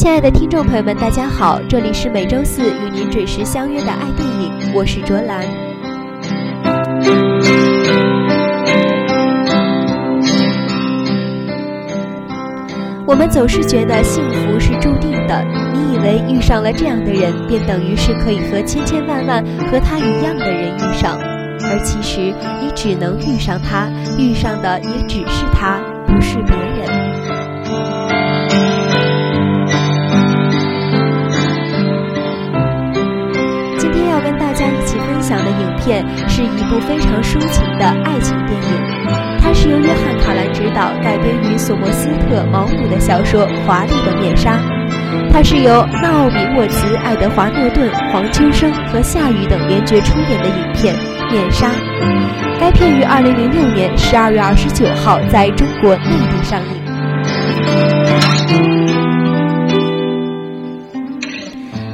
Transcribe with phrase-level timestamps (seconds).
[0.00, 5.44] 亲爱的听众朋友们，大家好，这里是每周四与您准时相约的爱电影，我是卓兰。
[13.06, 15.44] 我们总是觉得幸福是注定的，
[15.74, 26.69] 你以为遇上了这样的人，便等于是可以和千千万万和他一样的人遇上，而其实你只能遇上他，遇上的也只是他，不是别人。
[35.30, 38.68] 享的影片是一部非常抒情的爱情电影，
[39.40, 44.54] 它是由约翰·卡兰执导，改编于索莫斯特·毛姆的小说《华丽的面纱》。
[45.32, 50.96] 它是由纳奥米·沃茨、爱德华·诺顿、黄秋生和夏雨等联角出演的影片
[51.30, 51.68] 《面纱》。
[52.58, 58.39] 该片于2006年12月29号在中国内地上映。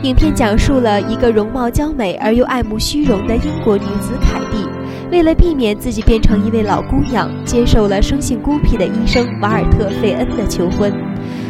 [0.07, 4.65] 影片讲述了一个容貌娇美而又爱慕虚荣的英国女子凯蒂，
[5.11, 10.95] 为了避免自己变成一位老姑娘，接受了生性孤僻的医生瓦尔特·费恩的求婚。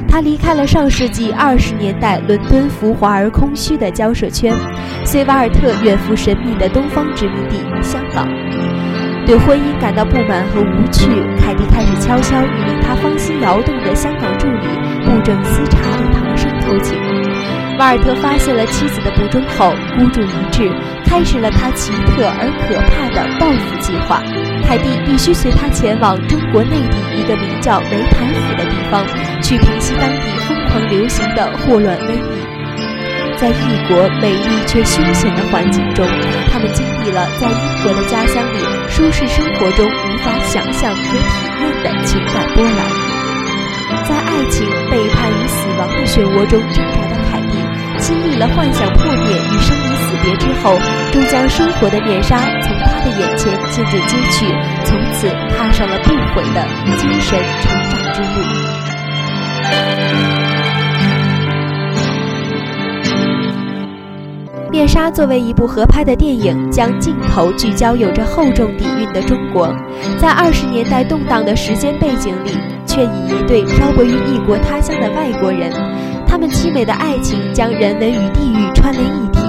[0.08, 4.56] 她离开了上世纪二十年代伦敦浮华而空虚的交涉圈，
[5.04, 8.26] 随瓦尔特远赴神秘的东方殖民地香港。
[9.26, 14.66] 对婚姻感到不满和无趣，凯蒂开始悄悄与令她芳心摇动的香港助理
[15.04, 16.96] 布政司查理·唐生偷情。
[17.78, 20.72] 瓦尔特发现了妻子的不忠后，孤注一掷，
[21.04, 24.22] 开始了他奇特而可怕的报复计划。
[24.64, 29.04] 凯蒂必须随他前往中国内地一个名叫梅台府的地方，
[29.42, 32.40] 去平息当地疯狂流行的霍乱瘟疫。
[33.36, 36.06] 在异国美丽却凶险的环境中，
[36.50, 42.80] 他们经历了在英国的家乡里舒适生活中无法想象和体验的情感波澜。
[44.08, 47.15] 在爱情、背叛与死亡的漩涡中挣扎的。
[48.06, 50.78] 经历了幻想破灭与生离死别之后，
[51.10, 54.46] 终将生活的面纱从他的眼前渐渐揭去，
[54.84, 56.64] 从此踏上了不悔的
[56.96, 58.26] 精神成长之路。
[64.70, 69.74] 面纱作为一部合拍的电影，将镜头聚焦有着厚重底蕴的中国，
[70.16, 72.52] 在二十年代动荡的时间背景里，
[72.86, 75.72] 却以一对漂泊于异国他乡的外国人。
[76.26, 79.40] 他们凄美的爱情将人文与地域串联一体，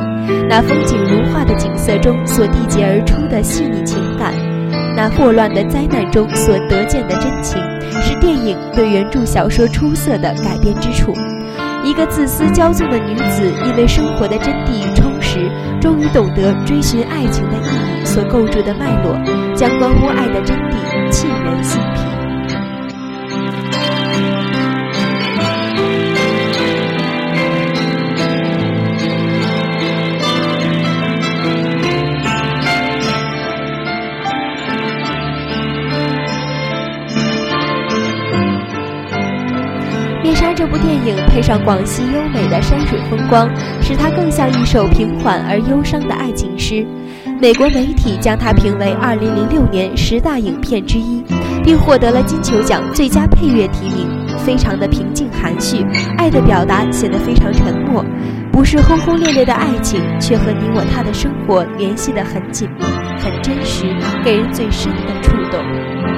[0.47, 4.33] 那风景如画的景色中所缔结而出的细腻情感，
[4.95, 7.59] 那霍乱的灾难中所得见的真情，
[8.01, 11.13] 是电影对原著小说出色的改编之处。
[11.83, 15.49] 一个自私骄纵的女子，因为生活的真谛与充实，
[15.79, 19.13] 终于懂得追寻爱情的意义所构筑的脉络，
[19.53, 22.06] 将关乎爱的真谛沁人心脾。
[40.39, 43.49] 面纱这部电影配上广西优美的山水风光，
[43.81, 46.85] 使它更像一首平缓而忧伤的爱情诗。
[47.41, 51.23] 美国媒体将它评为2006年十大影片之一，
[51.63, 54.07] 并获得了金球奖最佳配乐提名。
[54.45, 55.83] 非常的平静含蓄，
[56.19, 58.05] 爱的表达显得非常沉默，
[58.51, 62.85] 不是轰轰烈烈的爱情，却和你我他的生活联系得很紧密、
[63.17, 63.87] 很真实，
[64.23, 66.16] 给人最深的触动。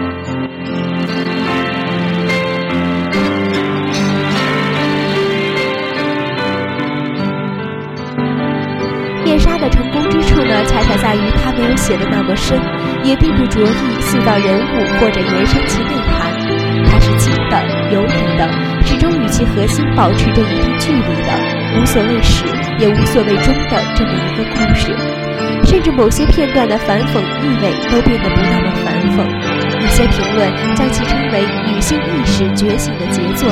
[10.19, 12.59] 之处呢，恰恰在于它没有写的那么深，
[13.03, 16.27] 也并不着意塑造人物或者延伸其内涵。
[16.91, 18.49] 它是轻的、有理的，
[18.85, 21.31] 始终与其核心保持着一定距离的，
[21.79, 22.43] 无所谓始，
[22.79, 24.93] 也无所谓终的这么一个故事。
[25.63, 29.23] 甚至某些片段的反讽意味都变得不那么反讽。
[29.79, 33.49] 一些评论将其称为女性意识觉醒的杰作。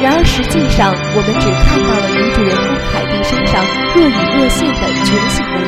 [0.00, 3.62] 然而实际上，我们只看到了女主人公凯蒂身上
[3.94, 5.59] 若隐若现的觉醒的。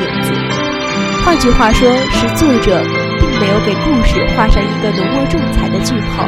[1.43, 2.81] 句话说，是作者
[3.19, 6.25] 并没有给故事画上一个浓墨重彩的句号。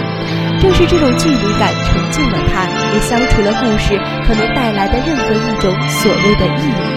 [0.61, 3.97] 正是这种距离感成就了他，也消除了故事
[4.27, 6.95] 可能带来的任何一种所谓的意义。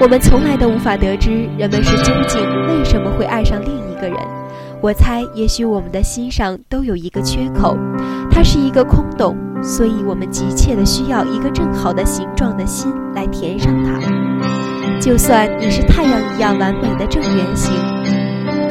[0.00, 4.16] 我们从来都无法得知人们是究竟为什么会爱上另一个人。
[4.80, 7.76] 我猜，也许我们的心上都有一个缺口，
[8.30, 13.98] 它是一个空洞，所以我们急切的需要一个正好的形状的心来填上它。
[15.00, 17.72] 就算你是太阳一样完美的正圆形，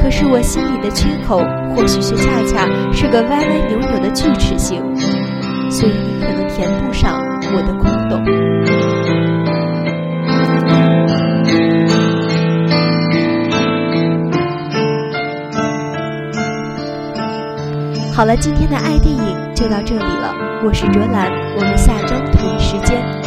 [0.01, 1.39] 可是我心里的缺口
[1.73, 4.81] 或许却恰恰是个歪歪扭扭的锯齿形，
[5.69, 7.19] 所以你可能填不上
[7.53, 8.86] 我的空洞。
[18.17, 20.33] 好了，今天的爱电影就到这里了。
[20.65, 23.26] 我是卓兰，我们下周同一时间。